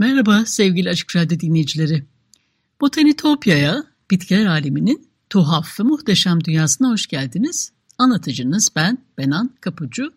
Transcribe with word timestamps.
Merhaba 0.00 0.42
sevgili 0.46 0.90
Açık 0.90 1.16
Radyo 1.16 1.40
dinleyicileri. 1.40 2.04
Botanitopya'ya, 2.80 3.84
bitkiler 4.10 4.46
aleminin 4.46 5.08
tuhaf 5.30 5.80
ve 5.80 5.84
muhteşem 5.84 6.44
dünyasına 6.44 6.90
hoş 6.90 7.06
geldiniz. 7.06 7.72
Anlatıcınız 7.98 8.68
ben, 8.76 8.98
Benan 9.18 9.50
Kapucu. 9.60 10.12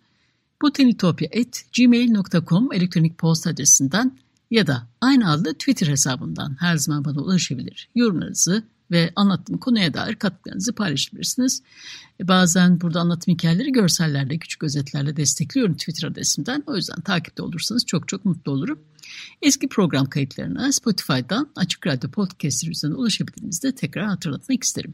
botanitopya.gmail.com 0.62 2.74
elektronik 2.74 3.18
posta 3.18 3.50
adresinden 3.50 4.18
ya 4.52 4.68
da 4.68 4.88
aynı 5.02 5.32
adlı 5.32 5.54
Twitter 5.54 5.88
hesabından 5.88 6.56
her 6.60 6.78
zaman 6.78 7.06
bana 7.06 7.22
ulaşabilir. 7.22 7.90
Yorumlarınızı 7.96 8.64
ve 8.94 9.12
anlattığım 9.16 9.58
konuya 9.58 9.94
dair 9.94 10.16
katkılarınızı 10.16 10.74
paylaşabilirsiniz. 10.74 11.62
E, 12.20 12.28
bazen 12.28 12.82
burada 12.82 13.00
anlattığım 13.00 13.34
hikayeleri 13.34 13.72
görsellerle, 13.72 14.38
küçük 14.38 14.64
özetlerle 14.64 15.18
destekliyorum 15.18 15.74
Twitter 15.78 16.08
adresimden. 16.08 16.64
O 16.68 16.76
yüzden 16.76 17.02
takipte 17.02 17.44
olursanız 17.44 17.86
çok 17.86 18.08
çok 18.08 18.26
mutlu 18.26 18.52
olurum. 18.52 18.80
Eski 19.42 19.68
program 19.68 20.06
kayıtlarına 20.06 20.72
Spotify'dan 20.72 21.50
Açık 21.56 21.88
Radyo 21.88 22.12
Podcast 22.12 22.64
üzerinden 22.68 23.00
ulaşabildiğinizde 23.00 23.76
tekrar 23.76 24.06
hatırlatmak 24.06 24.64
isterim. 24.64 24.94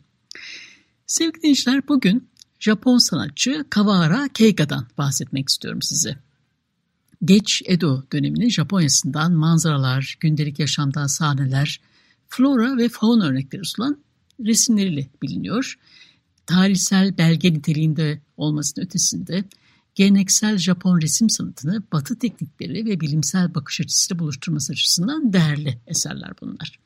Sevgili 1.07 1.41
dinleyiciler 1.41 1.87
bugün 1.87 2.29
Japon 2.59 2.97
sanatçı 2.97 3.65
Kawara 3.69 4.27
Keiga'dan 4.33 4.87
bahsetmek 4.97 5.49
istiyorum 5.49 5.81
size. 5.81 6.17
Geç 7.25 7.61
Edo 7.65 8.03
döneminin 8.13 8.49
Japonya'sından 8.49 9.31
manzaralar, 9.31 10.17
gündelik 10.19 10.59
yaşamdan 10.59 11.07
sahneler, 11.07 11.81
flora 12.29 12.77
ve 12.77 12.89
fauna 12.89 13.27
örnekleri 13.27 13.65
sunan 13.65 13.97
resimleriyle 14.45 15.09
biliniyor. 15.21 15.79
Tarihsel 16.45 17.17
belge 17.17 17.53
niteliğinde 17.53 18.21
olmasının 18.37 18.85
ötesinde 18.85 19.43
geleneksel 19.95 20.57
Japon 20.57 21.01
resim 21.01 21.29
sanatını 21.29 21.83
batı 21.93 22.19
teknikleri 22.19 22.85
ve 22.85 22.99
bilimsel 22.99 23.55
bakış 23.55 23.81
açısıyla 23.81 24.19
buluşturması 24.19 24.73
açısından 24.73 25.33
değerli 25.33 25.77
eserler 25.87 26.31
bunlar. 26.41 26.79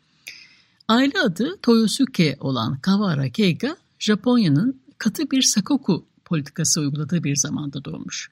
Aile 0.88 1.19
adı 1.19 1.58
Toyosuke 1.61 2.38
olan 2.39 2.80
Kawara 2.80 3.30
Keiga, 3.30 3.77
Japonya'nın 3.99 4.81
katı 4.97 5.31
bir 5.31 5.41
sakoku 5.41 6.05
politikası 6.25 6.81
uyguladığı 6.81 7.23
bir 7.23 7.36
zamanda 7.36 7.86
doğmuş. 7.86 8.30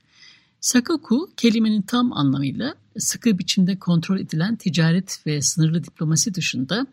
Sakoku 0.61 1.29
kelimenin 1.37 1.81
tam 1.81 2.13
anlamıyla 2.13 2.75
sıkı 2.97 3.39
biçimde 3.39 3.79
kontrol 3.79 4.19
edilen 4.19 4.55
ticaret 4.55 5.19
ve 5.25 5.41
sınırlı 5.41 5.83
diplomasi 5.83 6.33
dışında 6.33 6.87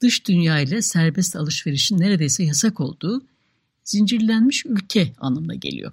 dış 0.00 0.28
dünya 0.28 0.60
ile 0.60 0.82
serbest 0.82 1.36
alışverişin 1.36 1.98
neredeyse 1.98 2.44
yasak 2.44 2.80
olduğu 2.80 3.22
zincirlenmiş 3.84 4.66
ülke 4.66 5.12
anlamına 5.18 5.54
geliyor. 5.54 5.92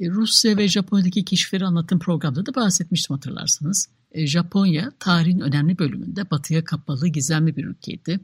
E, 0.00 0.10
Rusya 0.10 0.56
ve 0.56 0.68
Japonya'daki 0.68 1.24
keşifleri 1.24 1.64
anlattığım 1.64 1.98
programda 1.98 2.46
da 2.46 2.54
bahsetmiştim 2.54 3.16
hatırlarsanız. 3.16 3.88
E, 4.12 4.26
Japonya 4.26 4.92
tarihin 4.98 5.40
önemli 5.40 5.78
bölümünde 5.78 6.30
batıya 6.30 6.64
kapalı 6.64 7.08
gizemli 7.08 7.56
bir 7.56 7.64
ülkeydi. 7.64 8.20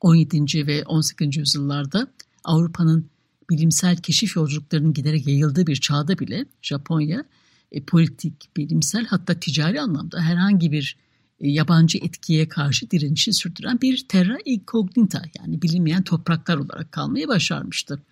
17. 0.00 0.66
ve 0.66 0.84
18. 0.84 1.36
yüzyıllarda 1.36 2.06
Avrupa'nın 2.44 3.10
bilimsel 3.50 3.96
keşif 3.96 4.36
yolculuklarının 4.36 4.92
giderek 4.92 5.26
yayıldığı 5.26 5.66
bir 5.66 5.76
çağda 5.76 6.18
bile 6.18 6.46
Japonya 6.62 7.24
e, 7.72 7.82
politik, 7.82 8.56
bilimsel 8.56 9.06
hatta 9.06 9.40
ticari 9.40 9.80
anlamda 9.80 10.20
herhangi 10.20 10.72
bir 10.72 10.96
e, 11.40 11.48
yabancı 11.48 11.98
etkiye 11.98 12.48
karşı 12.48 12.90
direnişi 12.90 13.32
sürdüren 13.32 13.80
bir 13.80 14.08
terra 14.08 14.38
incognita 14.44 15.22
yani 15.38 15.62
bilinmeyen 15.62 16.02
topraklar 16.02 16.56
olarak 16.56 16.92
kalmayı 16.92 17.28
başarmıştı. 17.28 18.02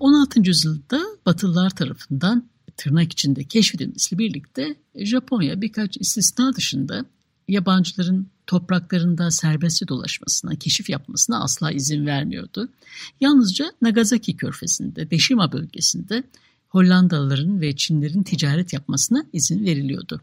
16. 0.00 0.40
E, 0.40 0.42
yüzyılda 0.46 1.02
Batılılar 1.26 1.70
tarafından 1.70 2.48
tırnak 2.76 3.12
içinde 3.12 3.44
keşfedilmesiyle 3.44 4.18
birlikte 4.18 4.76
Japonya 4.94 5.60
birkaç 5.60 5.96
istisna 5.96 6.54
dışında 6.54 7.04
yabancıların 7.48 8.28
topraklarında 8.48 9.30
serbestçe 9.30 9.88
dolaşmasına, 9.88 10.56
keşif 10.56 10.90
yapmasına 10.90 11.42
asla 11.42 11.70
izin 11.70 12.06
vermiyordu. 12.06 12.68
Yalnızca 13.20 13.72
Nagasaki 13.82 14.36
körfezinde, 14.36 15.10
Deşima 15.10 15.52
bölgesinde 15.52 16.22
Hollandalıların 16.68 17.60
ve 17.60 17.76
Çinlerin 17.76 18.22
ticaret 18.22 18.72
yapmasına 18.72 19.24
izin 19.32 19.64
veriliyordu. 19.64 20.20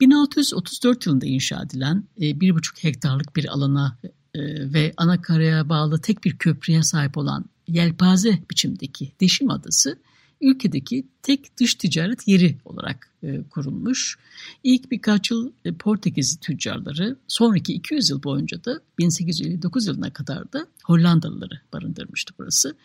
1634 0.00 1.06
yılında 1.06 1.26
inşa 1.26 1.62
edilen 1.62 2.04
1,5 2.18 2.78
e, 2.78 2.88
hektarlık 2.88 3.36
bir 3.36 3.52
alana 3.52 3.98
e, 4.34 4.40
ve 4.72 4.94
ana 4.96 5.22
karaya 5.22 5.68
bağlı 5.68 6.00
tek 6.00 6.24
bir 6.24 6.38
köprüye 6.38 6.82
sahip 6.82 7.16
olan 7.16 7.44
yelpaze 7.68 8.38
biçimdeki 8.50 9.12
Deşim 9.20 9.50
Adası 9.50 9.98
ülkedeki 10.40 11.06
tek 11.22 11.58
dış 11.60 11.74
ticaret 11.74 12.28
yeri 12.28 12.58
olarak 12.64 13.10
e, 13.22 13.42
kurulmuş. 13.50 14.18
İlk 14.64 14.90
birkaç 14.90 15.30
yıl 15.30 15.52
Portekiz 15.78 16.36
tüccarları, 16.40 17.16
sonraki 17.28 17.74
200 17.74 18.10
yıl 18.10 18.22
boyunca 18.22 18.64
da 18.64 18.80
1859 18.98 19.86
yılına 19.86 20.10
kadar 20.12 20.52
da 20.52 20.66
Hollandalıları 20.84 21.60
barındırmıştı 21.72 22.34
burası. 22.38 22.76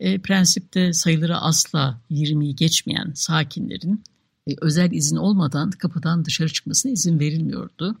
E, 0.00 0.18
prensipte 0.18 0.92
sayıları 0.92 1.36
asla 1.36 2.00
20'yi 2.10 2.56
geçmeyen 2.56 3.12
sakinlerin 3.14 4.02
e, 4.48 4.54
özel 4.60 4.92
izin 4.92 5.16
olmadan 5.16 5.70
kapıdan 5.70 6.24
dışarı 6.24 6.48
çıkmasına 6.48 6.92
izin 6.92 7.20
verilmiyordu. 7.20 7.96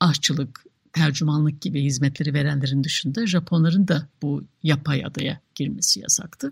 Aşçılık, 0.00 0.64
tercümanlık 0.92 1.60
gibi 1.60 1.84
hizmetleri 1.84 2.34
verenlerin 2.34 2.84
dışında 2.84 3.26
Japonların 3.26 3.88
da 3.88 4.08
bu 4.22 4.44
yapay 4.62 5.04
adaya 5.04 5.40
girmesi 5.54 6.00
yasaktı. 6.00 6.50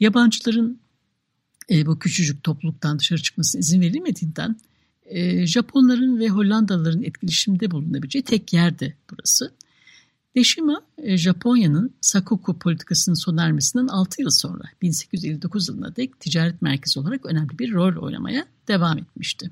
Yabancıların 0.00 0.80
e, 1.70 1.86
bu 1.86 1.98
küçücük 1.98 2.44
topluluktan 2.44 2.98
dışarı 2.98 3.22
çıkmasına 3.22 3.60
izin 3.60 3.80
verilmediğinden 3.80 4.56
e, 5.06 5.46
Japonların 5.46 6.18
ve 6.18 6.28
Hollandalıların 6.28 7.02
etkileşimde 7.02 7.70
bulunabileceği 7.70 8.22
tek 8.22 8.52
yerdi 8.52 8.96
burası. 9.10 9.52
Deşima, 10.36 10.82
e, 10.98 11.16
Japonya'nın 11.16 11.94
Sakoku 12.00 12.58
politikasının 12.58 13.14
sona 13.14 13.44
ermesinden 13.44 13.86
6 13.86 14.22
yıl 14.22 14.30
sonra 14.30 14.64
1859 14.82 15.68
yılına 15.68 15.96
dek 15.96 16.20
ticaret 16.20 16.62
merkezi 16.62 17.00
olarak 17.00 17.26
önemli 17.26 17.58
bir 17.58 17.72
rol 17.72 18.02
oynamaya 18.02 18.46
devam 18.68 18.98
etmişti. 18.98 19.50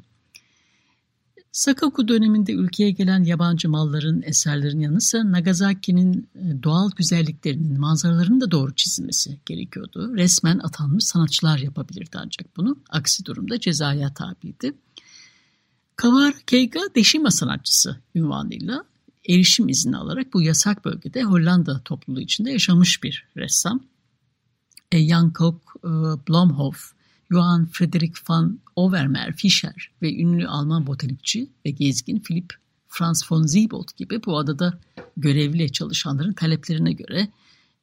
Sakoku 1.57 2.09
döneminde 2.09 2.53
ülkeye 2.53 2.91
gelen 2.91 3.25
yabancı 3.25 3.69
malların, 3.69 4.23
eserlerin 4.23 4.81
yanı 4.81 5.01
sıra 5.01 5.33
Nagasaki'nin 5.33 6.29
e, 6.35 6.63
doğal 6.63 6.91
güzelliklerinin, 6.97 7.81
manzaralarının 7.81 8.41
da 8.41 8.51
doğru 8.51 8.75
çizilmesi 8.75 9.41
gerekiyordu. 9.47 10.17
Resmen 10.17 10.59
atanmış 10.59 11.05
sanatçılar 11.05 11.59
yapabilirdi 11.59 12.19
ancak 12.19 12.57
bunu. 12.57 12.79
Aksi 12.91 13.25
durumda 13.25 13.61
cezaya 13.61 14.15
tabiydi. 14.15 14.73
Kawara 15.97 16.35
Keiga 16.47 16.81
Deşima 16.95 17.31
sanatçısı 17.31 17.97
ünvanıyla 18.15 18.85
erişim 19.29 19.69
izni 19.69 19.97
alarak 19.97 20.35
bu 20.35 20.43
yasak 20.43 20.85
bölgede 20.85 21.23
Hollanda 21.23 21.81
topluluğu 21.85 22.21
içinde 22.21 22.51
yaşamış 22.51 23.03
bir 23.03 23.29
ressam. 23.37 23.81
E, 24.93 25.09
Jan 25.09 25.33
Kok, 25.33 25.77
e, 25.85 25.89
Blomhof, 26.29 26.96
Johann 27.31 27.67
Friedrich 27.67 28.19
van 28.29 28.59
Overmeer 28.77 29.37
Fischer 29.37 29.91
ve 30.03 30.15
ünlü 30.15 30.49
Alman 30.49 30.87
botanikçi 30.87 31.49
ve 31.67 31.71
gezgin 31.71 32.21
Philipp 32.21 32.55
Franz 32.89 33.33
von 33.33 33.47
Siebold 33.47 33.89
gibi 33.97 34.25
bu 34.27 34.39
adada 34.39 34.79
görevli 35.17 35.73
çalışanların 35.73 36.33
taleplerine 36.33 36.93
göre 36.93 37.29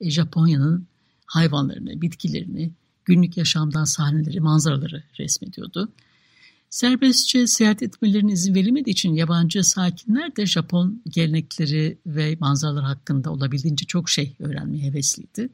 e, 0.01 0.09
Japonya'nın 0.09 0.87
hayvanlarını, 1.25 2.01
bitkilerini, 2.01 2.71
günlük 3.05 3.37
yaşamdan 3.37 3.83
sahneleri, 3.83 4.39
manzaraları 4.39 5.03
resmediyordu. 5.19 5.91
Serbestçe 6.69 7.47
seyahat 7.47 7.83
etmelerine 7.83 8.31
izin 8.31 8.55
verilmediği 8.55 8.93
için 8.93 9.13
yabancı 9.13 9.63
sakinler 9.63 10.35
de 10.35 10.45
Japon 10.45 11.01
gelenekleri 11.09 11.97
ve 12.05 12.37
manzaralar 12.39 12.83
hakkında 12.83 13.31
olabildiğince 13.31 13.85
çok 13.85 14.09
şey 14.09 14.35
öğrenmeye 14.39 14.83
hevesliydi. 14.83 15.49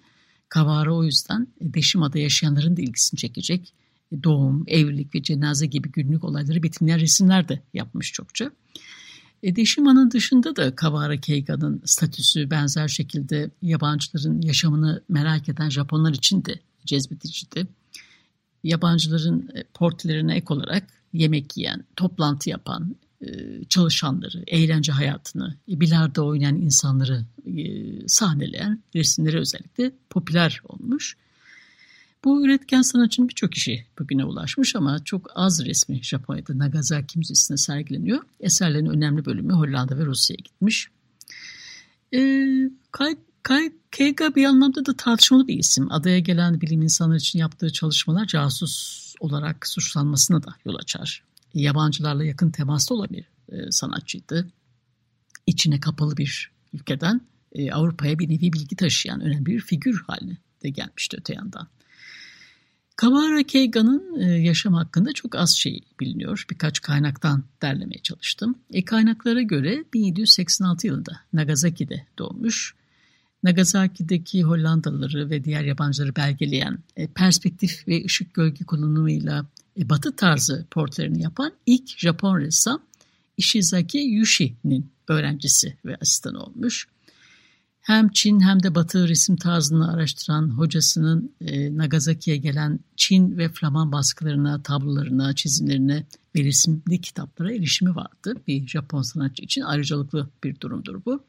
Kawara 0.49 0.95
o 0.95 1.03
yüzden 1.03 1.47
Deşima'da 1.61 2.19
yaşayanların 2.19 2.77
da 2.77 2.81
ilgisini 2.81 3.17
çekecek 3.17 3.73
doğum, 4.23 4.63
evlilik 4.67 5.15
ve 5.15 5.23
cenaze 5.23 5.65
gibi 5.65 5.91
günlük 5.91 6.23
olayları 6.23 6.63
betimleyen 6.63 6.99
resimler 6.99 7.49
de 7.49 7.61
yapmış 7.73 8.11
çokça. 8.11 8.51
E, 9.43 9.55
Deşima'nın 9.55 10.11
dışında 10.11 10.55
da 10.55 10.75
Kawara 10.75 11.17
Keiga'nın 11.17 11.81
statüsü 11.85 12.51
benzer 12.51 12.87
şekilde 12.87 13.51
yabancıların 13.61 14.41
yaşamını 14.41 15.03
merak 15.09 15.49
eden 15.49 15.69
Japonlar 15.69 16.13
için 16.13 16.45
de 16.45 16.59
cezbediciydi. 16.85 17.67
Yabancıların 18.63 19.49
e, 19.55 19.63
portrelerine 19.73 20.35
ek 20.35 20.45
olarak 20.49 20.87
yemek 21.13 21.57
yiyen, 21.57 21.83
toplantı 21.95 22.49
yapan, 22.49 22.95
e, 23.21 23.27
çalışanları, 23.69 24.43
eğlence 24.47 24.91
hayatını, 24.91 25.55
e, 25.71 25.79
bilardo 25.79 26.27
oynayan 26.27 26.55
insanları 26.55 27.25
sahneleyen 28.07 28.83
resimleri 28.95 29.39
özellikle 29.39 29.91
popüler 30.09 30.61
olmuş. 30.63 31.17
Bu 32.23 32.45
üretken 32.45 32.81
sanatçının 32.81 33.29
birçok 33.29 33.57
işi 33.57 33.85
bugüne 33.99 34.25
ulaşmış 34.25 34.75
ama 34.75 35.03
çok 35.03 35.31
az 35.35 35.65
resmi 35.65 36.03
Japonya'da 36.03 36.57
Nagasaki 36.57 37.19
Müzesi'nde 37.19 37.57
sergileniyor. 37.57 38.23
Eserlerin 38.39 38.85
önemli 38.85 39.25
bölümü 39.25 39.53
Hollanda 39.53 39.97
ve 39.97 40.05
Rusya'ya 40.05 40.37
gitmiş. 40.43 40.87
E, 42.13 42.19
Kay, 42.91 43.17
Kay, 43.43 43.71
Keiga 43.91 44.35
bir 44.35 44.45
anlamda 44.45 44.85
da 44.85 44.97
tartışmalı 44.97 45.47
bir 45.47 45.57
isim. 45.57 45.91
Adaya 45.91 46.19
gelen 46.19 46.61
bilim 46.61 46.81
insanları 46.81 47.17
için 47.17 47.39
yaptığı 47.39 47.73
çalışmalar 47.73 48.25
casus 48.25 49.15
olarak 49.19 49.67
suçlanmasına 49.67 50.43
da 50.43 50.55
yol 50.65 50.75
açar. 50.75 51.23
Yabancılarla 51.53 52.23
yakın 52.25 52.51
temasta 52.51 52.93
olan 52.93 53.09
bir 53.09 53.25
e, 53.49 53.71
sanatçıydı. 53.71 54.49
İçine 55.47 55.79
kapalı 55.79 56.17
bir 56.17 56.51
ülkeden 56.73 57.21
e, 57.51 57.71
Avrupa'ya 57.71 58.19
bir 58.19 58.29
nevi 58.29 58.53
bilgi 58.53 58.75
taşıyan 58.75 59.21
önemli 59.21 59.45
bir 59.45 59.59
figür 59.59 60.03
haline 60.07 60.37
de 60.63 60.69
gelmişti 60.69 61.17
öte 61.19 61.33
yandan. 61.33 61.67
Kawara 62.99 63.43
Keiga'nın 63.43 64.19
e, 64.19 64.25
yaşam 64.25 64.73
hakkında 64.73 65.13
çok 65.13 65.35
az 65.35 65.55
şey 65.57 65.81
biliniyor. 65.99 66.45
Birkaç 66.49 66.81
kaynaktan 66.81 67.43
derlemeye 67.61 68.01
çalıştım. 68.03 68.55
E, 68.73 68.85
kaynaklara 68.85 69.41
göre 69.41 69.83
1786 69.93 70.87
yılında 70.87 71.11
Nagasaki'de 71.33 72.05
doğmuş. 72.17 72.75
Nagasaki'deki 73.43 74.43
Hollandalıları 74.43 75.29
ve 75.29 75.43
diğer 75.43 75.63
yabancıları 75.63 76.15
belgeleyen 76.15 76.79
e, 76.97 77.07
perspektif 77.07 77.87
ve 77.87 78.05
ışık 78.05 78.33
gölge 78.33 78.65
kullanımıyla 78.65 79.45
e, 79.79 79.89
batı 79.89 80.15
tarzı 80.15 80.65
portrelerini 80.71 81.21
yapan 81.21 81.51
ilk 81.65 81.99
Japon 81.99 82.39
ressam 82.39 82.81
Ishizaki 83.37 83.97
Yushi'nin 83.97 84.91
öğrencisi 85.07 85.77
ve 85.85 85.97
asistanı 86.01 86.43
olmuş 86.43 86.87
hem 87.89 88.09
Çin 88.09 88.39
hem 88.39 88.63
de 88.63 88.75
Batı 88.75 89.07
resim 89.07 89.35
tarzını 89.35 89.93
araştıran 89.93 90.49
hocasının 90.49 91.33
e, 91.41 91.77
Nagasaki'ye 91.77 92.37
gelen 92.37 92.79
Çin 92.95 93.37
ve 93.37 93.49
Flaman 93.49 93.91
baskılarına, 93.91 94.63
tablolarına, 94.63 95.35
çizimlerine 95.35 96.05
ve 96.35 96.43
resimli 96.43 97.01
kitaplara 97.01 97.53
erişimi 97.53 97.95
vardı. 97.95 98.35
Bir 98.47 98.67
Japon 98.67 99.01
sanatçı 99.01 99.43
için 99.43 99.61
ayrıcalıklı 99.61 100.29
bir 100.43 100.59
durumdur 100.59 101.05
bu. 101.05 101.23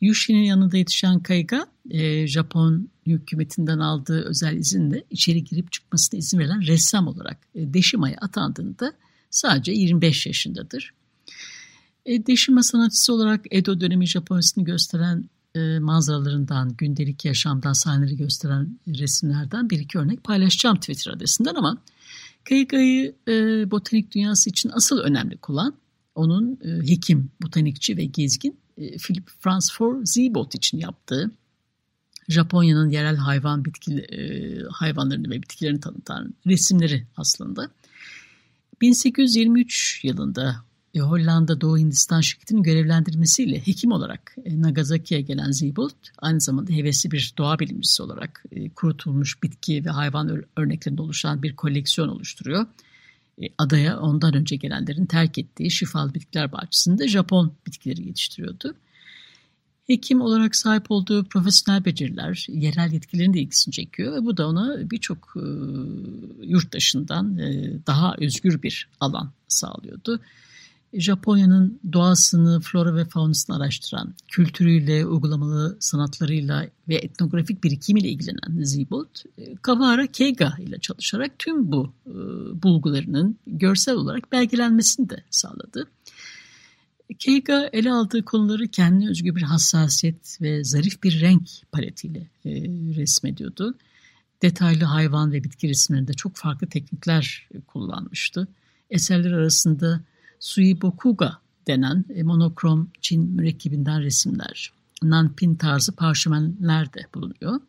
Yushi'nin 0.00 0.42
yanında 0.42 0.76
yetişen 0.76 1.20
Kaiga, 1.20 1.66
e, 1.90 2.26
Japon 2.26 2.88
hükümetinden 3.06 3.78
aldığı 3.78 4.24
özel 4.24 4.56
izinle 4.56 5.04
içeri 5.10 5.44
girip 5.44 5.72
çıkmasına 5.72 6.18
izin 6.18 6.38
verilen 6.38 6.66
ressam 6.66 7.06
olarak 7.06 7.38
e, 7.54 7.74
Deşima'ya 7.74 8.16
atandığında 8.20 8.92
sadece 9.30 9.72
25 9.72 10.26
yaşındadır. 10.26 10.94
E, 12.06 12.26
Deşima 12.26 12.62
sanatçısı 12.62 13.14
olarak 13.14 13.44
Edo 13.50 13.80
dönemi 13.80 14.06
Japonya'sını 14.06 14.64
gösteren 14.64 15.24
e, 15.54 15.78
manzaralarından, 15.78 16.76
gündelik 16.76 17.24
yaşamdan 17.24 17.72
sahneleri 17.72 18.16
gösteren 18.16 18.78
resimlerden 18.86 19.70
bir 19.70 19.78
iki 19.78 19.98
örnek 19.98 20.24
paylaşacağım 20.24 20.76
Twitter 20.76 21.12
adresinden 21.12 21.54
ama 21.54 21.78
Kayga'yı 22.48 23.14
e, 23.28 23.32
botanik 23.70 24.14
dünyası 24.14 24.50
için 24.50 24.70
asıl 24.74 24.98
önemli 24.98 25.36
kılan 25.36 25.74
onun 26.14 26.58
e, 26.64 26.90
hekim, 26.90 27.30
botanikçi 27.42 27.96
ve 27.96 28.04
gezgin 28.04 28.56
e, 28.78 28.96
Philip 28.96 29.28
Franz 29.40 29.72
for 29.72 30.04
Ziebot 30.04 30.54
için 30.54 30.78
yaptığı 30.78 31.30
Japonya'nın 32.28 32.90
yerel 32.90 33.16
hayvan 33.16 33.64
bitki 33.64 33.98
e, 33.98 34.18
hayvanlarını 34.70 35.30
ve 35.30 35.42
bitkilerini 35.42 35.80
tanıtan 35.80 36.34
resimleri 36.46 37.06
aslında. 37.16 37.70
1823 38.80 40.00
yılında 40.04 40.64
e, 40.94 41.00
Hollanda 41.00 41.60
Doğu 41.60 41.78
Hindistan 41.78 42.20
şirketinin 42.20 42.62
görevlendirmesiyle 42.62 43.66
hekim 43.66 43.92
olarak 43.92 44.36
e, 44.44 44.62
Nagasaki'ye 44.62 45.20
gelen 45.20 45.50
Ziebold 45.50 45.90
aynı 46.18 46.40
zamanda 46.40 46.72
hevesli 46.72 47.10
bir 47.10 47.34
doğa 47.38 47.58
bilimcisi 47.58 48.02
olarak 48.02 48.44
e, 48.52 48.70
kurutulmuş 48.70 49.42
bitki 49.42 49.84
ve 49.84 49.90
hayvan 49.90 50.44
örneklerinde 50.56 51.02
oluşan 51.02 51.42
bir 51.42 51.56
koleksiyon 51.56 52.08
oluşturuyor. 52.08 52.66
Adaya 53.58 54.00
ondan 54.00 54.34
önce 54.34 54.56
gelenlerin 54.56 55.06
terk 55.06 55.38
ettiği 55.38 55.70
şifalı 55.70 56.14
bitkiler 56.14 56.52
bahçesinde 56.52 57.08
Japon 57.08 57.52
bitkileri 57.66 58.06
yetiştiriyordu. 58.06 58.74
Hekim 59.86 60.20
olarak 60.20 60.56
sahip 60.56 60.90
olduğu 60.90 61.24
profesyonel 61.24 61.84
beceriler, 61.84 62.46
yerel 62.48 62.92
yetkilerin 62.92 63.34
de 63.34 63.40
ilgisini 63.40 63.72
çekiyor 63.72 64.12
ve 64.14 64.24
bu 64.24 64.36
da 64.36 64.48
ona 64.48 64.90
birçok 64.90 65.34
e, 65.36 65.44
yurt 66.42 66.72
dışından 66.72 67.38
e, 67.38 67.72
daha 67.86 68.14
özgür 68.18 68.62
bir 68.62 68.88
alan 69.00 69.32
sağlıyordu. 69.48 70.20
Japonya'nın 70.92 71.80
doğasını, 71.92 72.60
flora 72.60 72.96
ve 72.96 73.04
faunasını 73.04 73.56
araştıran, 73.56 74.14
kültürüyle, 74.28 75.06
uygulamalı 75.06 75.76
sanatlarıyla 75.80 76.68
ve 76.88 76.94
etnografik 76.94 77.64
birikimiyle 77.64 78.08
ilgilenen 78.08 78.62
Ziebold, 78.62 79.16
e, 79.38 79.56
Kawara 79.56 80.06
Keiga 80.06 80.54
ile 80.58 80.78
çalışarak 80.80 81.38
tüm 81.38 81.72
bu 81.72 81.92
e, 82.06 82.12
bulgularının 82.62 83.38
görsel 83.46 83.94
olarak 83.94 84.32
belgelenmesini 84.32 85.10
de 85.10 85.24
sağladı. 85.30 85.88
Keiga 87.18 87.70
ele 87.72 87.92
aldığı 87.92 88.24
konuları 88.24 88.68
kendine 88.68 89.10
özgü 89.10 89.36
bir 89.36 89.42
hassasiyet 89.42 90.38
ve 90.40 90.64
zarif 90.64 91.02
bir 91.02 91.20
renk 91.20 91.48
paletiyle 91.72 92.30
e, 92.44 92.50
resmediyordu. 92.96 93.74
Detaylı 94.42 94.84
hayvan 94.84 95.32
ve 95.32 95.44
bitki 95.44 95.68
resimlerinde 95.68 96.12
çok 96.12 96.36
farklı 96.36 96.66
teknikler 96.66 97.48
kullanmıştı. 97.66 98.48
Eserler 98.90 99.32
arasında 99.32 100.00
Suibokuga 100.42 101.38
denen 101.66 102.04
e, 102.14 102.22
monokrom 102.22 102.90
Çin 103.00 103.30
mürekkebinden 103.30 104.02
resimler, 104.02 104.72
nanpin 105.02 105.54
tarzı 105.54 105.92
parşömenler 105.92 106.94
de 106.94 107.06
bulunuyor. 107.14 107.60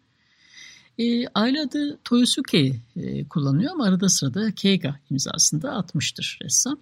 E, 0.98 1.28
aile 1.28 1.62
adı 1.62 1.98
Toyosuke 2.04 2.76
e, 2.96 3.28
kullanıyor 3.28 3.72
ama 3.72 3.86
arada 3.86 4.10
sırada 4.10 4.52
Keiga 4.52 5.00
imzasında 5.10 5.72
atmıştır 5.72 6.40
ressam. 6.44 6.80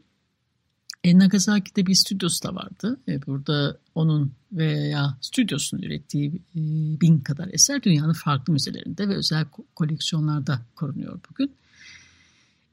E, 1.03 1.19
Nagasaki'de 1.19 1.85
bir 1.85 1.95
stüdyosu 1.95 2.43
da 2.43 2.55
vardı. 2.55 2.99
E, 3.07 3.25
burada 3.25 3.77
onun 3.95 4.33
veya 4.51 5.17
stüdyosunun 5.21 5.81
ürettiği 5.81 6.29
e, 6.29 6.59
bin 7.01 7.19
kadar 7.19 7.49
eser 7.51 7.83
dünyanın 7.83 8.13
farklı 8.13 8.53
müzelerinde 8.53 9.09
ve 9.09 9.15
özel 9.15 9.45
koleksiyonlarda 9.75 10.61
korunuyor 10.75 11.19
bugün. 11.29 11.51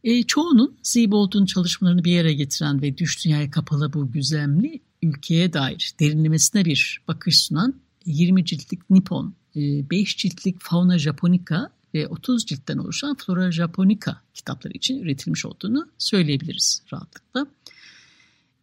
E, 0.08 0.22
çoğunun 0.22 0.76
Siebold'un 0.82 1.46
çalışmalarını 1.46 2.04
bir 2.04 2.12
yere 2.12 2.32
getiren 2.32 2.82
ve 2.82 2.98
düş 2.98 3.24
dünyaya 3.24 3.50
kapalı 3.50 3.92
bu 3.92 4.12
güzemli 4.12 4.80
ülkeye 5.02 5.52
dair 5.52 5.92
derinlemesine 6.00 6.64
bir 6.64 7.00
bakış 7.08 7.40
sunan 7.40 7.74
20 8.06 8.44
ciltlik 8.44 8.90
Nippon, 8.90 9.34
5 9.56 10.14
e, 10.14 10.16
ciltlik 10.16 10.60
Fauna 10.60 10.98
Japonica 10.98 11.70
ve 11.94 12.08
30 12.08 12.46
ciltten 12.46 12.78
oluşan 12.78 13.16
Flora 13.16 13.52
Japonica 13.52 14.16
kitapları 14.34 14.72
için 14.72 14.98
üretilmiş 14.98 15.46
olduğunu 15.46 15.88
söyleyebiliriz 15.98 16.82
rahatlıkla. 16.92 17.46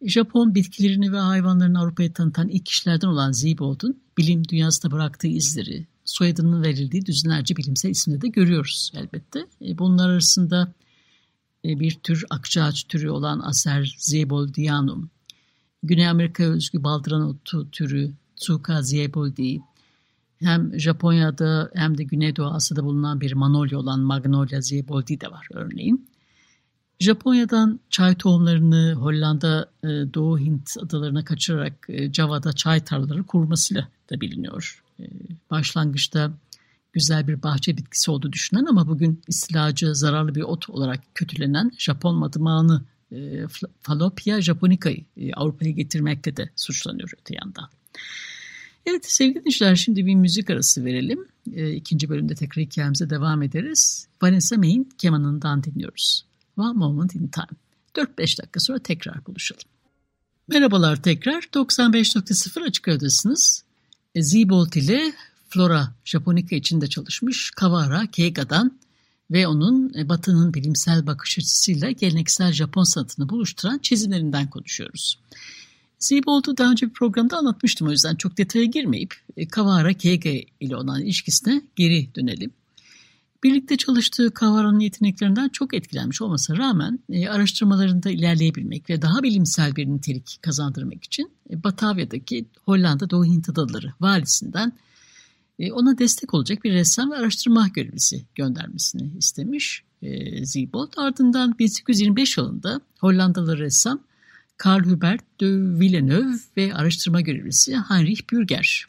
Japon 0.02 0.54
bitkilerini 0.54 1.12
ve 1.12 1.18
hayvanlarını 1.18 1.80
Avrupa'ya 1.80 2.12
tanıtan 2.12 2.48
ilk 2.48 2.66
kişilerden 2.66 3.08
olan 3.08 3.32
Siebold'un 3.32 4.00
bilim 4.18 4.48
dünyasında 4.48 4.92
bıraktığı 4.92 5.28
izleri, 5.28 5.86
soyadının 6.04 6.62
verildiği 6.62 7.06
düzinlerce 7.06 7.56
bilimsel 7.56 7.90
isimde 7.90 8.20
de 8.20 8.28
görüyoruz 8.28 8.92
elbette. 8.94 9.46
E, 9.62 9.78
bunlar 9.78 10.08
arasında 10.08 10.72
bir 11.68 11.90
tür 11.90 12.24
akçaağaç 12.30 12.84
türü 12.84 13.08
olan 13.10 13.40
Acer 13.40 13.96
zeboldianum, 13.98 15.10
Güney 15.82 16.08
Amerika 16.08 16.44
özgü 16.44 16.82
baldıran 16.82 17.22
otu 17.22 17.70
türü 17.70 18.12
Tsuka 18.36 18.82
zeboldi, 18.82 19.60
hem 20.38 20.80
Japonya'da 20.80 21.70
hem 21.74 21.98
de 21.98 22.04
Güneydoğu 22.04 22.46
Asya'da 22.46 22.84
bulunan 22.84 23.20
bir 23.20 23.32
manolya 23.32 23.78
olan 23.78 24.00
Magnolia 24.00 24.60
zeboldi 24.60 25.20
de 25.20 25.30
var 25.30 25.48
örneğin. 25.52 26.08
Japonya'dan 27.00 27.80
çay 27.90 28.14
tohumlarını 28.14 28.92
Hollanda, 28.92 29.70
e, 29.84 29.88
Doğu 29.88 30.38
Hint 30.38 30.76
adalarına 30.82 31.24
kaçırarak 31.24 31.86
e, 31.88 32.12
Java'da 32.12 32.52
çay 32.52 32.80
tarlaları 32.84 33.22
kurmasıyla 33.22 33.88
da 34.10 34.20
biliniyor. 34.20 34.82
Başlangıçta 35.50 36.32
güzel 36.96 37.28
bir 37.28 37.42
bahçe 37.42 37.76
bitkisi 37.76 38.10
olduğu 38.10 38.32
düşünen 38.32 38.64
ama 38.64 38.88
bugün 38.88 39.22
istilacı, 39.28 39.94
zararlı 39.94 40.34
bir 40.34 40.42
ot 40.42 40.70
olarak 40.70 41.14
kötülenen 41.14 41.70
Japon 41.78 42.16
madımağını 42.16 42.84
e, 43.12 43.46
Falopia 43.82 44.40
japonica'yı 44.40 45.04
e, 45.16 45.32
Avrupa'ya 45.32 45.70
getirmekte 45.70 46.36
de 46.36 46.50
suçlanıyor 46.56 47.10
öte 47.20 47.34
yandan. 47.34 47.68
Evet 48.86 49.10
sevgili 49.10 49.34
dinleyiciler 49.34 49.76
şimdi 49.76 50.06
bir 50.06 50.14
müzik 50.14 50.50
arası 50.50 50.84
verelim. 50.84 51.26
E, 51.54 51.72
ikinci 51.72 52.08
bölümde 52.08 52.34
tekrar 52.34 52.64
hikayemize 52.64 53.10
devam 53.10 53.42
ederiz. 53.42 54.08
Vanessa 54.22 54.56
May'in 54.56 54.88
kemanından 54.98 55.62
dinliyoruz. 55.64 56.24
One 56.56 56.78
Moment 56.78 57.14
in 57.14 57.28
Time. 57.28 58.06
4-5 58.06 58.38
dakika 58.38 58.60
sonra 58.60 58.78
tekrar 58.78 59.26
buluşalım. 59.26 59.62
Merhabalar 60.48 61.02
tekrar 61.02 61.42
95.0 61.42 62.62
Açık 62.62 62.88
Radyo'dasınız. 62.88 63.64
E, 64.14 64.22
Zibolt 64.22 64.76
ile 64.76 65.12
Flora 65.48 65.94
Japonica 66.04 66.56
içinde 66.56 66.86
çalışmış 66.86 67.50
Kawara 67.50 68.06
Keiga'dan 68.06 68.78
ve 69.30 69.46
onun 69.46 69.92
e, 69.98 70.08
Batı'nın 70.08 70.54
bilimsel 70.54 71.06
bakış 71.06 71.38
açısıyla 71.38 71.90
geleneksel 71.90 72.52
Japon 72.52 72.84
sanatını 72.84 73.28
buluşturan 73.28 73.78
çizimlerinden 73.78 74.50
konuşuyoruz. 74.50 75.18
Zibolt'u 75.98 76.56
daha 76.56 76.70
önce 76.70 76.86
bir 76.86 76.92
programda 76.92 77.36
anlatmıştım 77.36 77.88
o 77.88 77.90
yüzden 77.90 78.16
çok 78.16 78.38
detaya 78.38 78.64
girmeyip 78.64 79.14
e, 79.36 79.48
Kawara 79.48 79.92
Keiga 79.92 80.30
ile 80.60 80.76
olan 80.76 81.02
ilişkisine 81.02 81.62
geri 81.76 82.14
dönelim. 82.14 82.50
Birlikte 83.44 83.76
çalıştığı 83.76 84.30
Kavara'nın 84.30 84.80
yeteneklerinden 84.80 85.48
çok 85.48 85.74
etkilenmiş 85.74 86.22
olmasına 86.22 86.58
rağmen 86.58 86.98
e, 87.08 87.28
araştırmalarında 87.28 88.10
ilerleyebilmek 88.10 88.90
ve 88.90 89.02
daha 89.02 89.22
bilimsel 89.22 89.76
bir 89.76 89.86
nitelik 89.86 90.38
kazandırmak 90.42 91.04
için 91.04 91.30
Batavya'daki 91.50 92.44
Hollanda 92.64 93.10
Doğu 93.10 93.24
Hint 93.24 93.48
Adaları 93.48 93.92
valisinden 94.00 94.72
ona 95.72 95.98
destek 95.98 96.34
olacak 96.34 96.64
bir 96.64 96.72
ressam 96.72 97.10
ve 97.10 97.16
araştırma 97.16 97.68
görevlisi 97.68 98.24
göndermesini 98.34 99.10
istemiş 99.18 99.82
e. 100.02 100.42
Ardından 100.96 101.58
1825 101.58 102.36
yılında 102.36 102.80
Hollandalı 103.00 103.58
ressam 103.58 104.00
Karl 104.56 104.84
Hubert 104.84 105.40
de 105.40 105.46
Villeneuve 105.80 106.38
ve 106.56 106.74
araştırma 106.74 107.20
görevlisi 107.20 107.76
Heinrich 107.76 108.30
Bürger 108.32 108.86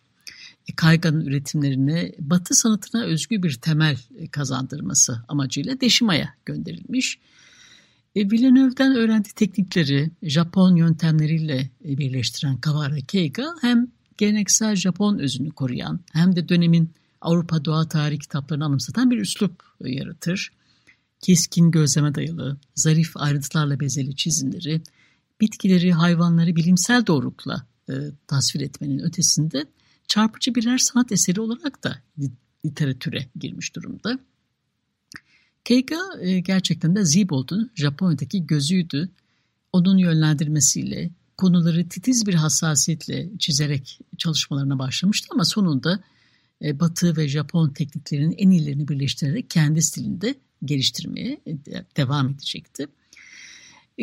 kayganın 0.76 1.26
üretimlerine 1.26 2.12
Batı 2.20 2.56
sanatına 2.56 3.04
özgü 3.04 3.44
bir 3.44 3.54
temel 3.54 3.98
kazandırması 4.32 5.24
amacıyla 5.28 5.82
Deşima'ya 5.82 6.34
gönderilmiş. 6.46 7.20
E, 8.16 8.32
Villeneuve'den 8.32 8.96
öğrendiği 8.96 9.34
teknikleri 9.34 10.12
Japon 10.24 10.76
yöntemleriyle 10.76 11.70
birleştiren 11.84 12.58
Kawara 12.58 13.00
Keiga 13.08 13.46
hem 13.62 13.88
geleneksel 14.18 14.76
Japon 14.76 15.20
özünü 15.20 15.52
koruyan 15.52 16.00
hem 16.14 16.36
de 16.36 16.50
dönemin 16.50 16.94
Avrupa 17.22 17.66
doğa 17.66 17.88
tarihi 17.88 18.20
kitaplarını 18.20 18.66
anımsatan 18.66 19.12
bir 19.12 19.18
üslup 19.18 19.64
yaratır. 19.80 20.52
Keskin 21.22 21.72
gözleme 21.72 22.16
dayalı, 22.16 22.58
zarif 22.76 23.18
ayrıntılarla 23.18 23.80
bezeli 23.80 24.16
çizimleri, 24.16 24.82
bitkileri, 25.42 25.94
hayvanları 25.94 26.56
bilimsel 26.56 27.06
doğrulukla 27.08 27.66
e, 27.90 27.94
tasvir 28.28 28.62
etmenin 28.62 29.00
ötesinde 29.00 29.66
çarpıcı 30.08 30.56
birer 30.56 30.78
sanat 30.78 31.12
eseri 31.12 31.42
olarak 31.42 31.84
da 31.84 32.02
literatüre 32.66 33.28
girmiş 33.36 33.76
durumda. 33.76 34.20
Keiga 35.64 36.00
e, 36.22 36.40
gerçekten 36.40 36.96
de 36.96 37.06
Ziebold'un 37.06 37.72
Japonya'daki 37.76 38.48
gözüydü. 38.48 39.10
Onun 39.74 39.98
yönlendirmesiyle 39.98 41.10
konuları 41.38 41.89
titiz 41.89 42.27
bir 42.27 42.34
hassasiyetle 42.34 43.29
çizerek 43.39 44.00
çalışmalarına 44.17 44.79
başlamıştı 44.79 45.27
ama 45.32 45.46
sonunda 45.46 46.03
e, 46.62 46.79
Batı 46.79 47.17
ve 47.17 47.27
Japon 47.27 47.70
tekniklerinin 47.70 48.36
en 48.38 48.50
iyilerini 48.50 48.88
birleştirerek 48.88 49.50
kendi 49.50 49.82
stilinde 49.82 50.36
geliştirmeye 50.65 51.41
e, 51.48 51.58
devam 51.98 52.29
edecekti. 52.29 52.88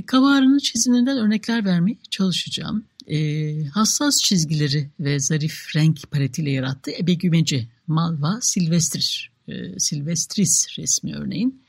Kavara'nın 0.07 0.59
çizimlerinden 0.59 1.19
örnekler 1.19 1.65
vermeye 1.65 1.99
çalışacağım 2.11 2.85
e, 3.07 3.65
hassas 3.65 4.23
çizgileri 4.23 4.91
ve 5.01 5.21
zarif 5.21 5.77
renk 5.77 6.11
paletiyle 6.11 6.51
yarattığı 6.51 6.91
ebegümeci 6.91 7.69
Malva 7.87 8.39
silvestris, 8.41 9.27
e, 9.49 9.79
silvestris 9.79 10.79
resmi 10.79 11.17
örneğin. 11.17 11.63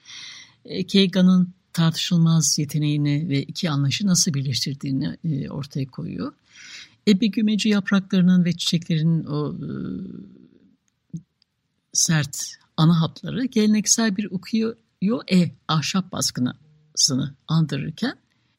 E, 0.65 0.83
Keiga'nın 0.83 1.53
tartışılmaz 1.75 2.59
yeteneğini 2.59 3.29
ve 3.29 3.43
iki 3.43 3.69
anlayışı 3.69 4.07
nasıl 4.07 4.33
birleştirdiğini 4.33 5.17
e, 5.23 5.49
ortaya 5.49 5.85
koyuyor. 5.85 6.33
Ebegümeci 7.07 7.69
yapraklarının 7.69 8.45
ve 8.45 8.53
çiçeklerin 8.53 9.23
o 9.23 9.53
e, 9.53 9.69
sert 11.93 12.51
ana 12.77 13.01
hatları 13.01 13.45
geleneksel 13.45 14.17
bir 14.17 14.27
ukiyo-e 14.31 15.51
ahşap 15.67 16.11
baskınısını 16.11 17.35
andırırken 17.47 18.17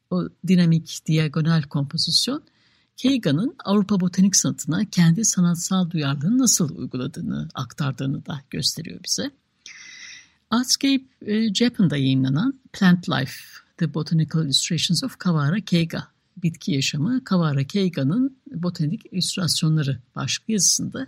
o 0.09 0.29
dinamik 0.47 0.99
diagonal 1.07 1.61
kompozisyon 1.61 2.43
Keiga'nın 2.97 3.55
Avrupa 3.65 3.99
botanik 3.99 4.35
sanatına 4.35 4.85
kendi 4.89 5.25
sanatsal 5.25 5.89
duyarlılığını 5.89 6.37
nasıl 6.37 6.77
uyguladığını 6.77 7.49
aktardığını 7.53 8.25
da 8.25 8.41
gösteriyor 8.49 8.99
bize. 9.03 9.31
Artscape 10.49 11.03
Japan'da 11.53 11.97
yayınlanan 11.97 12.59
Plant 12.73 13.09
Life, 13.09 13.33
The 13.77 13.93
Botanical 13.93 14.45
Illustrations 14.45 15.03
of 15.03 15.17
Kawara 15.17 15.59
Keiga, 15.61 16.07
Bitki 16.37 16.71
Yaşamı 16.71 17.23
Kawara 17.23 17.63
Keiga'nın 17.63 18.37
Botanik 18.51 19.01
İllüstrasyonları 19.11 19.99
başlıklı 20.15 20.53
yazısında 20.53 21.07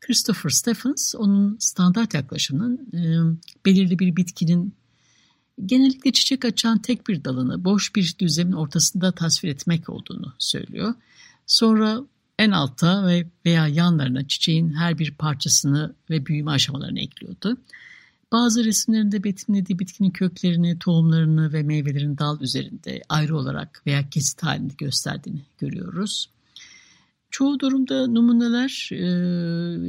Christopher 0.00 0.50
Stephens 0.50 1.14
onun 1.14 1.56
standart 1.60 2.14
yaklaşımının 2.14 2.88
e, 2.94 3.00
belirli 3.66 3.98
bir 3.98 4.16
bitkinin 4.16 4.74
genellikle 5.66 6.12
çiçek 6.12 6.44
açan 6.44 6.82
tek 6.82 7.08
bir 7.08 7.24
dalını 7.24 7.64
boş 7.64 7.94
bir 7.94 8.14
düzlemin 8.18 8.52
ortasında 8.52 9.12
tasvir 9.12 9.48
etmek 9.48 9.88
olduğunu 9.88 10.34
söylüyor. 10.38 10.94
Sonra 11.46 12.00
en 12.38 12.50
altta 12.50 13.06
ve 13.06 13.26
veya 13.46 13.68
yanlarına 13.68 14.28
çiçeğin 14.28 14.74
her 14.74 14.98
bir 14.98 15.10
parçasını 15.14 15.94
ve 16.10 16.26
büyüme 16.26 16.50
aşamalarını 16.50 17.00
ekliyordu. 17.00 17.56
Bazı 18.32 18.64
resimlerinde 18.64 19.24
betimlediği 19.24 19.78
bitkinin 19.78 20.10
köklerini, 20.10 20.78
tohumlarını 20.78 21.52
ve 21.52 21.62
meyvelerin 21.62 22.18
dal 22.18 22.40
üzerinde 22.40 23.02
ayrı 23.08 23.36
olarak 23.36 23.82
veya 23.86 24.10
kesit 24.10 24.42
halinde 24.42 24.74
gösterdiğini 24.78 25.42
görüyoruz. 25.58 26.30
Çoğu 27.30 27.60
durumda 27.60 28.06
numuneler 28.06 28.88
e, 28.92 29.04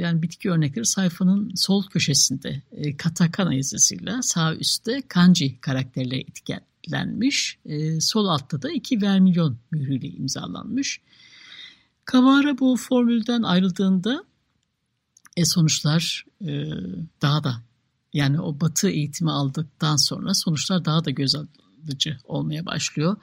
yani 0.01 0.21
bitki 0.21 0.51
örnekleri 0.51 0.85
sayfanın 0.85 1.51
sol 1.55 1.83
köşesinde 1.83 2.61
e, 2.71 2.97
katakana 2.97 3.53
yazısıyla 3.53 4.21
sağ 4.21 4.55
üstte 4.55 5.01
kanji 5.07 5.61
karakterle 5.61 6.19
etiketlenmiş. 6.19 7.57
E, 7.65 8.01
sol 8.01 8.25
altta 8.27 8.61
da 8.61 8.71
iki 8.71 9.01
vermilyon 9.01 9.57
mührüyle 9.71 10.07
imzalanmış. 10.07 11.01
Kavara 12.05 12.59
bu 12.59 12.77
formülden 12.77 13.41
ayrıldığında 13.41 14.23
e, 15.37 15.45
sonuçlar 15.45 16.25
e, 16.41 16.69
daha 17.21 17.43
da 17.43 17.68
yani 18.13 18.41
o 18.41 18.59
batı 18.59 18.89
eğitimi 18.89 19.31
aldıktan 19.31 19.95
sonra 19.95 20.33
sonuçlar 20.33 20.85
daha 20.85 21.05
da 21.05 21.11
göz 21.11 21.35
alıcı 21.35 22.17
olmaya 22.23 22.65
başlıyor. 22.65 23.17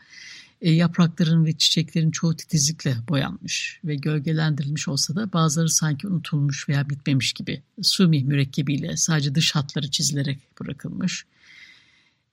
E, 0.60 0.72
yaprakların 0.72 1.44
ve 1.44 1.52
çiçeklerin 1.52 2.10
çoğu 2.10 2.36
titizlikle 2.36 2.96
boyanmış 3.08 3.80
ve 3.84 3.94
gölgelendirilmiş 3.96 4.88
olsa 4.88 5.16
da 5.16 5.32
bazıları 5.32 5.70
sanki 5.70 6.06
unutulmuş 6.08 6.68
veya 6.68 6.90
bitmemiş 6.90 7.32
gibi 7.32 7.62
sumi 7.82 8.24
mürekkebiyle 8.24 8.96
sadece 8.96 9.34
dış 9.34 9.54
hatları 9.54 9.90
çizilerek 9.90 10.38
bırakılmış. 10.60 11.26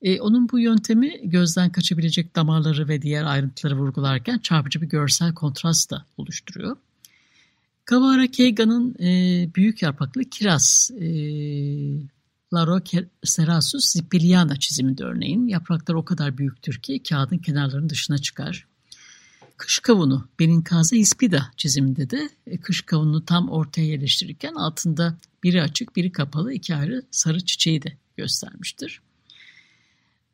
E, 0.01 0.21
onun 0.21 0.49
bu 0.49 0.59
yöntemi 0.59 1.29
gözden 1.29 1.71
kaçabilecek 1.71 2.35
damarları 2.35 2.87
ve 2.87 3.01
diğer 3.01 3.23
ayrıntıları 3.23 3.77
vurgularken 3.77 4.39
çarpıcı 4.39 4.81
bir 4.81 4.87
görsel 4.89 5.33
kontrast 5.33 5.91
da 5.91 6.05
oluşturuyor. 6.17 6.77
Kawara 7.85 8.27
Keiga'nın 8.27 8.95
e, 8.99 9.49
büyük 9.55 9.81
yapraklı 9.81 10.23
kiraz, 10.23 10.91
e, 10.99 11.07
Laro 12.53 12.79
Cerasus 13.25 13.85
zipiliana 13.85 14.55
çiziminde 14.55 15.03
örneğin 15.03 15.47
yapraklar 15.47 15.95
o 15.95 16.05
kadar 16.05 16.37
büyüktür 16.37 16.79
ki 16.79 17.03
kağıdın 17.09 17.37
kenarlarının 17.37 17.89
dışına 17.89 18.17
çıkar. 18.17 18.67
Kış 19.57 19.79
kavunu 19.79 20.27
Beninkaze 20.39 20.97
hispida 20.97 21.51
çiziminde 21.57 22.09
de 22.09 22.29
e, 22.47 22.57
kış 22.57 22.81
kavununu 22.81 23.25
tam 23.25 23.49
ortaya 23.49 23.87
yerleştirirken 23.87 24.53
altında 24.53 25.17
biri 25.43 25.61
açık 25.61 25.95
biri 25.95 26.11
kapalı 26.11 26.53
iki 26.53 26.75
ayrı 26.75 27.03
sarı 27.11 27.45
çiçeği 27.45 27.81
de 27.81 27.97
göstermiştir. 28.17 29.01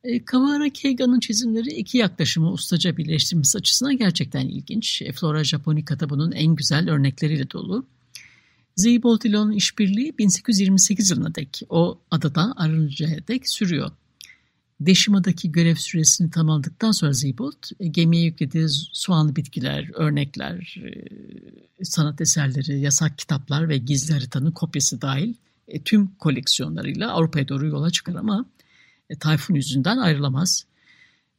E, 0.04 0.26
Kawara 0.26 0.70
Keiga'nın 0.70 1.20
çizimleri 1.20 1.70
iki 1.70 1.98
yaklaşımı 1.98 2.52
ustaca 2.52 2.98
birleştirmesi 2.98 3.58
açısından 3.58 3.98
gerçekten 3.98 4.48
ilginç. 4.48 5.02
E, 5.02 5.12
Flora 5.12 5.44
Japonica 5.44 6.10
bunun 6.10 6.32
en 6.32 6.56
güzel 6.56 6.90
örnekleriyle 6.90 7.52
dolu. 7.52 7.86
Olan 8.86 9.52
işbirliği 9.52 10.18
1828 10.18 11.10
yılına 11.12 11.36
dek 11.36 11.62
o 11.70 12.00
adadan 12.12 12.54
arıncaya 12.58 13.28
dek 13.28 13.50
sürüyor. 13.50 13.92
Deşima'daki 14.80 15.52
görev 15.52 15.76
süresini 15.76 16.32
tamamladıktan 16.32 16.92
sonra 16.92 17.14
Zeebold 17.14 17.64
e, 17.80 17.88
gemiye 17.88 18.24
yüklediği 18.24 18.68
soğanlı 18.94 19.36
bitkiler, 19.36 19.92
örnekler, 19.94 20.76
sanat 21.84 22.22
eserleri, 22.22 22.80
yasak 22.80 23.18
kitaplar 23.18 23.70
ve 23.70 23.78
gizli 23.78 24.14
haritanın 24.14 24.52
kopyası 24.52 25.02
dahil 25.02 25.34
tüm 25.86 26.08
koleksiyonlarıyla 26.08 27.12
Avrupa'ya 27.12 27.48
doğru 27.48 27.68
yola 27.68 27.90
çıkar 27.90 28.16
ama 28.16 28.46
e, 29.10 29.16
tayfun 29.16 29.56
yüzünden 29.56 29.98
ayrılamaz 29.98 30.66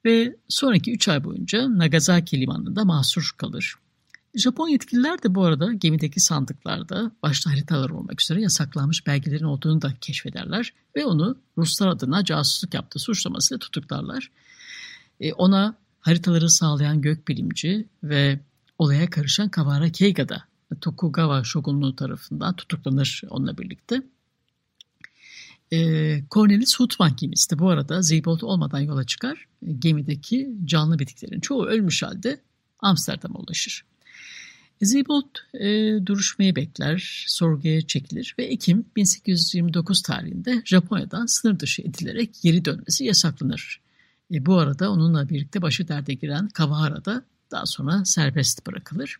ve 0.04 0.36
sonraki 0.48 0.92
3 0.92 1.08
ay 1.08 1.24
boyunca 1.24 1.78
Nagasaki 1.78 2.40
limanında 2.40 2.84
mahsur 2.84 3.30
kalır. 3.36 3.74
Japon 4.34 4.68
yetkililer 4.68 5.22
de 5.22 5.34
bu 5.34 5.44
arada 5.44 5.72
gemideki 5.72 6.20
sandıklarda 6.20 7.12
başta 7.22 7.50
haritalar 7.50 7.90
olmak 7.90 8.22
üzere 8.22 8.40
yasaklanmış 8.40 9.06
belgelerin 9.06 9.44
olduğunu 9.44 9.82
da 9.82 9.94
keşfederler 10.00 10.72
ve 10.96 11.04
onu 11.04 11.38
Ruslar 11.58 11.88
adına 11.88 12.24
casusluk 12.24 12.74
yaptığı 12.74 12.98
suçlamasıyla 12.98 13.58
tutuklarlar. 13.58 14.30
E, 15.20 15.32
ona 15.32 15.76
haritaları 16.00 16.50
sağlayan 16.50 17.00
gökbilimci 17.00 17.88
ve 18.02 18.40
olaya 18.78 19.10
karışan 19.10 19.48
Kawara 19.48 19.92
Keiga 19.92 20.28
da 20.28 20.44
Tokugawa 20.80 21.44
şogunluğu 21.44 21.96
tarafından 21.96 22.56
tutuklanır 22.56 23.22
onunla 23.30 23.58
birlikte. 23.58 24.02
E, 25.72 25.78
Cornelis 26.30 26.80
Hutman 26.80 27.16
gemisi 27.16 27.50
de 27.50 27.58
bu 27.58 27.70
arada 27.70 28.02
Zeybot 28.02 28.42
olmadan 28.42 28.80
yola 28.80 29.04
çıkar. 29.04 29.46
Gemideki 29.78 30.56
canlı 30.64 30.98
bitkilerin 30.98 31.40
çoğu 31.40 31.66
ölmüş 31.66 32.02
halde 32.02 32.40
Amsterdam'a 32.80 33.38
ulaşır. 33.38 33.89
Zeybot 34.82 35.26
e, 35.54 35.66
duruşmayı 36.06 36.56
bekler, 36.56 37.24
sorguya 37.28 37.80
çekilir 37.80 38.34
ve 38.38 38.44
Ekim 38.44 38.84
1829 38.96 40.02
tarihinde 40.02 40.62
Japonya'dan 40.64 41.26
sınır 41.26 41.58
dışı 41.58 41.82
edilerek 41.82 42.30
geri 42.42 42.64
dönmesi 42.64 43.04
yasaklanır. 43.04 43.80
E, 44.34 44.46
bu 44.46 44.58
arada 44.58 44.90
onunla 44.90 45.28
birlikte 45.28 45.62
başı 45.62 45.88
derde 45.88 46.14
giren 46.14 46.48
Kawahara 46.48 47.04
da 47.04 47.22
daha 47.50 47.66
sonra 47.66 48.04
serbest 48.04 48.66
bırakılır. 48.66 49.16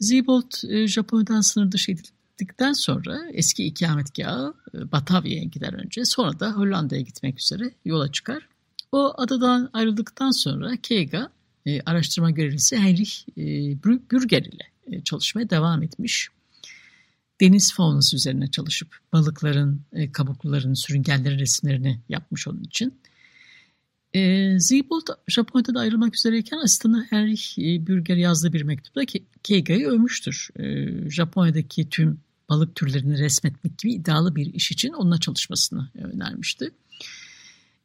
Zeybot 0.00 0.64
e, 0.68 0.86
Japonya'dan 0.86 1.40
sınır 1.40 1.72
dışı 1.72 1.92
edildikten 1.92 2.72
sonra 2.72 3.20
eski 3.32 3.64
ikametgahı 3.64 4.54
e, 4.74 4.92
Batavya'ya 4.92 5.44
gider 5.44 5.72
önce 5.72 6.04
sonra 6.04 6.40
da 6.40 6.52
Hollanda'ya 6.52 7.00
gitmek 7.00 7.40
üzere 7.40 7.70
yola 7.84 8.12
çıkar. 8.12 8.48
O 8.92 9.14
adadan 9.16 9.70
ayrıldıktan 9.72 10.30
sonra 10.30 10.76
Keiga 10.76 11.30
e, 11.66 11.80
araştırma 11.80 12.30
görevlisi 12.30 12.76
Heinrich 12.76 13.28
e, 13.38 13.42
Bürger 14.12 14.42
ile 14.42 14.70
e, 14.86 15.04
çalışmaya 15.04 15.50
devam 15.50 15.82
etmiş. 15.82 16.28
Deniz 17.40 17.74
faunası 17.74 18.16
üzerine 18.16 18.50
çalışıp 18.50 18.98
balıkların, 19.12 19.80
e, 19.92 20.12
kabukluların, 20.12 20.74
sürüngenlerin 20.74 21.38
resimlerini 21.38 22.00
yapmış 22.08 22.48
onun 22.48 22.62
için. 22.62 22.94
E, 24.14 24.60
Siebold 24.60 25.06
Japonya'da 25.28 25.80
ayrılmak 25.80 26.16
üzereyken 26.16 26.58
asistanı 26.58 27.06
Heinrich 27.10 27.58
e, 27.58 27.86
Bürger 27.86 28.16
yazdığı 28.16 28.52
bir 28.52 28.62
mektupta 28.62 29.00
Keiga'yı 29.42 29.86
övmüştür. 29.86 30.48
E, 30.58 30.88
Japonya'daki 31.10 31.88
tüm 31.88 32.18
balık 32.48 32.74
türlerini 32.74 33.18
resmetmek 33.18 33.78
gibi 33.78 33.92
iddialı 33.92 34.36
bir 34.36 34.54
iş 34.54 34.70
için 34.72 34.92
onunla 34.92 35.20
çalışmasını 35.20 35.88
önermişti. 35.94 36.70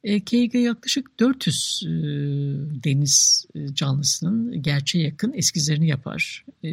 E, 0.03 0.19
Keiga 0.19 0.57
yaklaşık 0.57 1.19
400 1.19 1.83
e, 1.83 1.89
deniz 2.83 3.45
e, 3.55 3.73
canlısının 3.75 4.63
gerçeğe 4.63 5.03
yakın 5.03 5.33
eskizlerini 5.33 5.87
yapar. 5.87 6.45
E, 6.63 6.69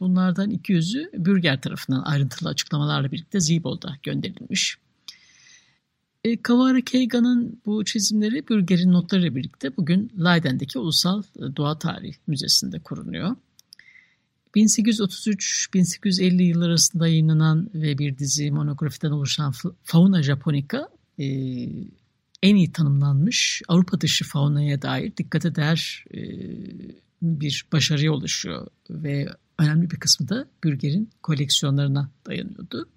bunlardan 0.00 0.50
200'ü 0.50 1.24
Bürger 1.24 1.60
tarafından 1.60 2.02
ayrıntılı 2.02 2.48
açıklamalarla 2.48 3.12
birlikte 3.12 3.40
Zibol'da 3.40 3.96
gönderilmiş. 4.02 4.76
E, 6.24 6.42
Kawara 6.42 6.80
Keiga'nın 6.80 7.60
bu 7.66 7.84
çizimleri 7.84 8.48
Bürger'in 8.48 8.92
notlarıyla 8.92 9.36
birlikte 9.36 9.76
bugün 9.76 10.12
Leiden'deki 10.18 10.78
Ulusal 10.78 11.22
Doğa 11.56 11.78
Tarihi 11.78 12.16
Müzesi'nde 12.26 12.78
korunuyor. 12.78 13.36
1833-1850 14.56 16.42
yıllar 16.42 16.68
arasında 16.68 17.08
yayınlanan 17.08 17.70
ve 17.74 17.98
bir 17.98 18.18
dizi 18.18 18.50
monografiden 18.50 19.10
oluşan 19.10 19.52
Fauna 19.82 20.22
Japonica 20.22 20.88
e, 21.18 21.24
en 22.42 22.56
iyi 22.56 22.72
tanımlanmış 22.72 23.62
Avrupa 23.68 24.00
dışı 24.00 24.24
faunaya 24.24 24.82
dair 24.82 25.16
dikkate 25.16 25.54
değer 25.54 26.04
e, 26.14 26.20
bir 27.22 27.66
başarıya 27.72 28.12
oluşuyor 28.12 28.66
ve 28.90 29.28
önemli 29.58 29.90
bir 29.90 29.96
kısmı 29.96 30.28
da 30.28 30.48
Bürger'in 30.64 31.10
koleksiyonlarına 31.22 32.10
dayanıyordu. 32.26 32.88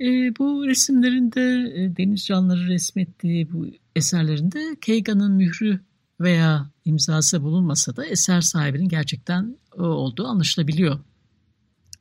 E, 0.00 0.06
bu 0.38 0.66
resimlerinde 0.66 1.72
e, 1.74 1.96
deniz 1.96 2.26
canlıları 2.26 2.68
resmettiği 2.68 3.52
bu 3.52 3.66
eserlerinde 3.96 4.76
Keiga'nın 4.80 5.32
mührü 5.32 5.80
veya 6.20 6.70
imzası 6.84 7.42
bulunmasa 7.42 7.96
da 7.96 8.06
eser 8.06 8.40
sahibinin 8.40 8.88
gerçekten 8.88 9.56
o 9.72 9.82
olduğu 9.82 10.26
anlaşılabiliyor. 10.26 11.00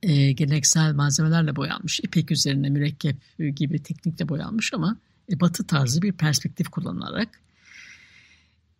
E, 0.04 0.32
geleneksel 0.32 0.94
malzemelerle 0.94 1.56
boyanmış, 1.56 2.00
ipek 2.00 2.32
üzerine 2.32 2.70
mürekkep 2.70 3.18
gibi 3.56 3.84
teknikle 3.84 4.30
boyanmış 4.30 4.74
ama 4.74 4.98
batı 5.40 5.68
tarzı 5.68 6.02
bir 6.02 6.12
perspektif 6.12 6.70
kullanılarak 6.70 7.30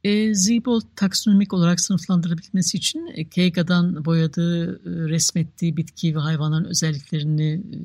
e, 0.04 0.36
Zeeboldt 0.36 0.96
taksonomik 0.96 1.54
olarak 1.54 1.80
sınıflandırabilmesi 1.80 2.78
için 2.78 3.12
e, 3.16 3.30
Keiga'dan 3.30 4.06
boyadığı, 4.06 4.76
e, 4.76 5.10
resmettiği 5.10 5.78
bitki 5.78 6.16
ve 6.16 6.20
hayvanların 6.20 6.66
özelliklerini 6.66 7.52
e, 7.52 7.80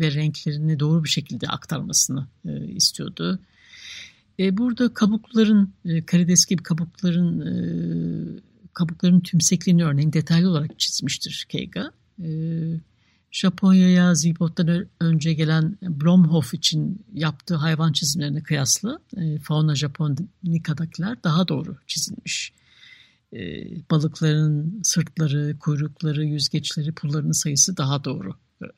ve 0.00 0.12
renklerini 0.12 0.80
doğru 0.80 1.04
bir 1.04 1.08
şekilde 1.08 1.46
aktarmasını 1.46 2.26
e, 2.48 2.66
istiyordu. 2.66 3.38
E, 4.38 4.56
burada 4.56 4.94
kabukların, 4.94 5.72
e, 5.84 6.06
karides 6.06 6.46
gibi 6.46 6.62
kabukların 6.62 7.40
e, 7.40 7.54
kabukların 8.72 9.20
tümsekliğini 9.20 9.84
örneğin 9.84 10.12
detaylı 10.12 10.50
olarak 10.50 10.78
çizmiştir 10.78 11.46
Keiga. 11.48 11.90
E, 12.22 12.28
Japonya'ya 13.34 14.14
Zibot'tan 14.14 14.86
önce 15.00 15.34
gelen 15.34 15.78
Blomhoff 15.82 16.54
için 16.54 17.04
yaptığı 17.12 17.54
hayvan 17.54 17.92
çizimlerine 17.92 18.42
kıyasla 18.42 18.98
e, 19.16 19.38
Fauna 19.38 19.74
Japonica'dakiler 19.74 21.24
daha 21.24 21.48
doğru 21.48 21.76
çizilmiş. 21.86 22.52
E, 23.32 23.38
balıkların 23.90 24.80
sırtları, 24.82 25.58
kuyrukları, 25.58 26.24
yüzgeçleri, 26.24 26.92
pullarının 26.92 27.42
sayısı 27.42 27.76
daha 27.76 28.04
doğru 28.04 28.34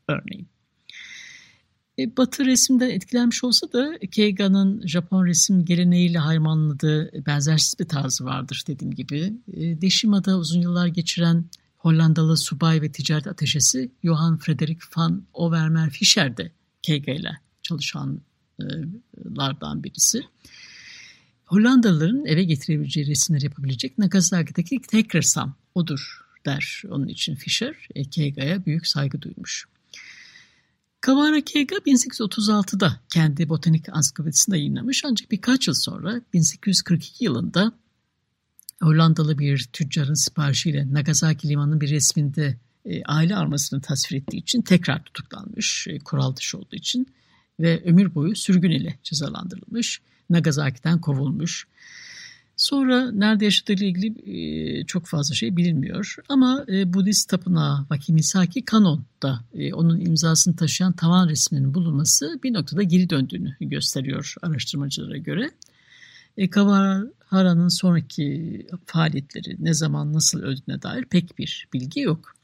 örneğin. 0.08 0.48
E, 1.98 2.16
Batı 2.16 2.46
resimden 2.46 2.90
etkilenmiş 2.90 3.44
olsa 3.44 3.72
da 3.72 3.98
Keiga'nın 4.10 4.86
Japon 4.86 5.26
resim 5.26 5.64
geleneğiyle 5.64 6.18
harmanladığı 6.18 7.26
benzersiz 7.26 7.78
bir 7.78 7.88
tarzı 7.88 8.24
vardır 8.24 8.64
dediğim 8.66 8.94
gibi. 8.94 9.32
E, 9.52 9.80
Deşima'da 9.80 10.38
uzun 10.38 10.60
yıllar 10.60 10.86
geçiren 10.86 11.44
Hollandalı 11.86 12.36
subay 12.36 12.82
ve 12.82 12.92
ticaret 12.92 13.26
ateşesi 13.26 13.90
Johann 14.04 14.36
Frederik 14.36 14.96
van 14.96 15.26
Overmer 15.32 15.90
Fischer 15.90 16.36
de 16.36 16.52
Keiga 16.82 17.12
ile 17.12 17.38
çalışanlardan 17.62 19.84
birisi. 19.84 20.22
Hollandalıların 21.44 22.26
eve 22.26 22.44
getirebileceği 22.44 23.06
resimler 23.06 23.40
yapabilecek 23.40 23.98
Nagasaki'deki 23.98 24.80
tek 24.80 25.14
ressam 25.14 25.54
odur 25.74 26.20
der 26.46 26.82
onun 26.88 27.08
için 27.08 27.34
Fischer. 27.34 27.88
E, 27.94 28.04
Keiga'ya 28.04 28.66
büyük 28.66 28.86
saygı 28.86 29.22
duymuş. 29.22 29.66
Kawara 31.00 31.40
Keiga 31.40 31.76
1836'da 31.76 33.00
kendi 33.12 33.48
botanik 33.48 33.88
ansiklopedisinde 33.88 34.56
yayınlamış 34.56 35.02
ancak 35.04 35.30
birkaç 35.30 35.68
yıl 35.68 35.74
sonra 35.74 36.20
1842 36.32 37.24
yılında 37.24 37.72
Hollandalı 38.82 39.38
bir 39.38 39.68
tüccarın 39.72 40.14
siparişiyle 40.14 40.92
Nagasaki 40.92 41.48
limanının 41.48 41.80
bir 41.80 41.90
resminde 41.90 42.56
e, 42.84 43.02
aile 43.04 43.36
armasını 43.36 43.80
tasvir 43.80 44.16
ettiği 44.16 44.36
için 44.36 44.62
tekrar 44.62 45.02
tutuklanmış, 45.04 45.86
e, 45.90 45.98
kural 45.98 46.36
dışı 46.36 46.58
olduğu 46.58 46.76
için 46.76 47.06
ve 47.60 47.82
ömür 47.84 48.14
boyu 48.14 48.36
sürgün 48.36 48.70
ile 48.70 48.98
cezalandırılmış, 49.02 50.00
Nagasaki'den 50.30 51.00
kovulmuş. 51.00 51.66
Sonra 52.56 53.10
nerede 53.10 53.44
yaşadığıyla 53.44 53.86
ilgili 53.86 54.14
e, 54.80 54.84
çok 54.84 55.06
fazla 55.06 55.34
şey 55.34 55.56
bilinmiyor. 55.56 56.16
Ama 56.28 56.64
e, 56.68 56.92
Budist 56.92 57.28
tapınağı 57.28 57.80
Wakimisaki 57.80 58.64
Kanon'da 58.64 59.40
e, 59.54 59.74
onun 59.74 60.00
imzasını 60.00 60.56
taşıyan 60.56 60.92
tavan 60.92 61.28
resminin 61.28 61.74
bulunması 61.74 62.40
bir 62.42 62.52
noktada 62.52 62.82
geri 62.82 63.10
döndüğünü 63.10 63.56
gösteriyor 63.60 64.34
araştırmacılara 64.42 65.16
göre. 65.16 65.50
E, 66.36 66.50
sonraki 67.68 68.66
faaliyetleri 68.86 69.56
ne 69.58 69.74
zaman 69.74 70.12
nasıl 70.12 70.42
öldüğüne 70.42 70.82
dair 70.82 71.04
pek 71.04 71.38
bir 71.38 71.68
bilgi 71.72 72.00
yok. 72.00 72.36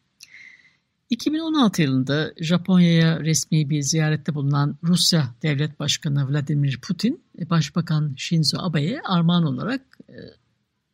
2016 1.11 1.83
yılında 1.83 2.33
Japonya'ya 2.41 3.21
resmi 3.21 3.71
bir 3.71 3.83
ziyarette 3.83 4.35
bulunan 4.35 4.77
Rusya 4.83 5.35
Devlet 5.43 5.81
Başkanı 5.81 6.31
Vladimir 6.31 6.79
Putin, 6.83 7.23
e, 7.39 7.51
Başbakan 7.51 8.15
Shinzo 8.17 8.59
Abe'ye 8.59 9.01
armağan 9.01 9.45
olarak 9.45 9.81
e, 10.09 10.17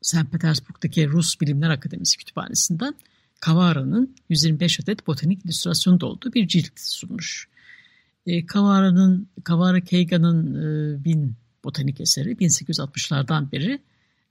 St. 0.03 0.33
Petersburg'daki 0.33 1.09
Rus 1.09 1.41
Bilimler 1.41 1.71
Akademisi 1.71 2.19
kütüphanesinden 2.19 2.95
Kavara'nın 3.41 4.17
125 4.29 4.81
adet 4.81 5.07
botanik 5.07 5.45
illüstrasyonu 5.45 5.99
olduğu 6.03 6.33
bir 6.33 6.49
cilt 6.49 6.73
sunmuş. 6.77 7.49
E, 8.27 8.47
Kavara'nın, 8.47 9.29
Kavara 9.45 9.81
Keiga'nın 9.81 10.55
e, 10.55 11.05
bin 11.05 11.37
botanik 11.65 12.01
eseri 12.01 12.33
1860'lardan 12.33 13.53
beri 13.53 13.81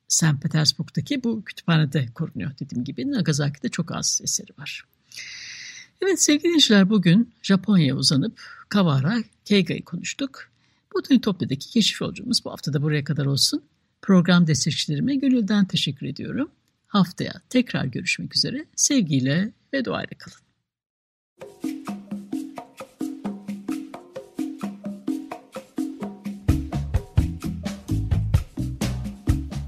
St. 0.08 0.42
Petersburg'daki 0.42 1.24
bu 1.24 1.44
kütüphanede 1.44 2.08
korunuyor 2.16 2.52
dediğim 2.60 2.84
gibi. 2.84 3.12
Nagasaki'de 3.12 3.70
çok 3.70 3.92
az 3.92 4.20
eseri 4.24 4.52
var. 4.60 4.84
Evet 6.02 6.22
sevgili 6.22 6.44
dinleyiciler 6.44 6.90
bugün 6.90 7.34
Japonya'ya 7.42 7.96
uzanıp 7.96 8.42
Kawara 8.70 9.24
Keiga'yı 9.46 9.86
konuştuk. 9.86 10.50
Botanitopya'daki 10.96 11.70
keşif 11.70 12.02
yolculuğumuz 12.02 12.46
bu 12.46 12.52
hafta 12.52 12.74
da 12.74 12.82
buraya 12.82 13.04
kadar 13.04 13.26
olsun. 13.26 13.64
Program 14.02 14.48
destekçilerime 14.48 15.16
gönülden 15.16 15.66
teşekkür 15.66 16.06
ediyorum. 16.06 16.52
Haftaya 16.88 17.34
tekrar 17.50 17.86
görüşmek 17.86 18.36
üzere. 18.36 18.66
Sevgiyle 18.76 19.52
ve 19.74 19.86
duayla 19.86 20.18
kalın. 20.18 20.38